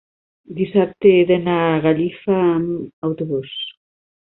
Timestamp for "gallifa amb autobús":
1.85-3.57